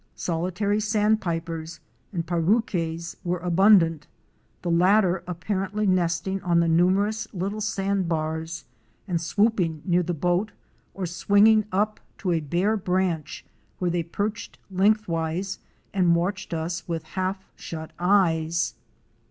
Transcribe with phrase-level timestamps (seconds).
[0.15, 2.11] Solitary Sandpipers *!
[2.11, 4.07] and Parauques"° were abundant,
[4.63, 8.65] the latter apparently nesting on the numerous little sand bars,
[9.07, 10.53] and swooping near the boat
[10.95, 13.45] or swinging up to a bare branch
[13.77, 15.59] where they perched lengthwise
[15.93, 18.73] and watched us with half shut eyes.